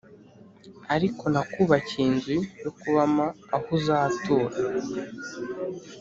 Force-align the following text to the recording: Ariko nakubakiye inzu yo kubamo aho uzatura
Ariko 0.95 1.23
nakubakiye 1.33 2.05
inzu 2.11 2.35
yo 2.63 2.71
kubamo 2.79 3.25
aho 3.55 3.67
uzatura 3.77 4.55